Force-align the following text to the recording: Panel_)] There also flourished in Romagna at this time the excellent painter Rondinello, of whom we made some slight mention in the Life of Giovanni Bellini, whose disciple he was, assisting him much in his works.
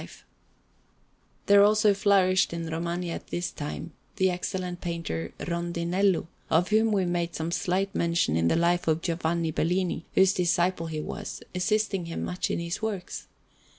Panel_)] 0.01 0.21
There 1.45 1.63
also 1.63 1.93
flourished 1.93 2.53
in 2.53 2.67
Romagna 2.71 3.11
at 3.13 3.27
this 3.27 3.51
time 3.51 3.93
the 4.15 4.31
excellent 4.31 4.81
painter 4.81 5.31
Rondinello, 5.37 6.25
of 6.49 6.69
whom 6.69 6.91
we 6.91 7.05
made 7.05 7.35
some 7.35 7.51
slight 7.51 7.93
mention 7.93 8.35
in 8.35 8.47
the 8.47 8.55
Life 8.55 8.87
of 8.87 9.03
Giovanni 9.03 9.51
Bellini, 9.51 10.07
whose 10.15 10.33
disciple 10.33 10.87
he 10.87 11.01
was, 11.01 11.43
assisting 11.53 12.05
him 12.07 12.23
much 12.23 12.49
in 12.49 12.57
his 12.57 12.81
works. 12.81 13.27